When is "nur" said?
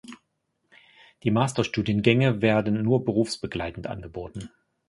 2.81-3.05